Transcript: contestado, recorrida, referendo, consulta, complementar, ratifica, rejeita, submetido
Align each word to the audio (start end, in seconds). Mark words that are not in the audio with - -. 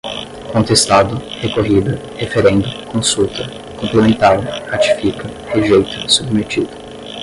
contestado, 0.51 1.21
recorrida, 1.43 2.01
referendo, 2.17 2.67
consulta, 2.91 3.47
complementar, 3.79 4.39
ratifica, 4.67 5.29
rejeita, 5.53 6.09
submetido 6.09 6.67